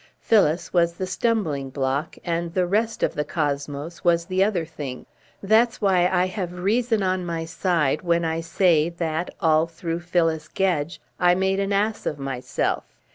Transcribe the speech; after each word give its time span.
Phyllis 0.19 0.73
was 0.73 0.93
the 0.93 1.05
stumbling 1.05 1.69
block 1.69 2.17
and 2.25 2.55
the 2.55 2.65
rest 2.65 3.03
of 3.03 3.13
the 3.13 3.23
cosmos 3.23 4.03
was 4.03 4.25
the 4.25 4.43
other 4.43 4.65
thing. 4.65 5.05
That's 5.43 5.79
why 5.79 6.07
I 6.07 6.25
have 6.25 6.53
reason 6.57 7.03
on 7.03 7.23
my 7.23 7.45
side 7.45 8.01
when 8.01 8.25
I 8.25 8.41
say 8.41 8.89
that, 8.89 9.29
all 9.41 9.67
through 9.67 9.99
Phyllis 9.99 10.47
Gedge, 10.47 10.99
I 11.19 11.35
made 11.35 11.59
an 11.59 11.71
ass 11.71 12.07
of 12.07 12.17
myself." 12.17 12.85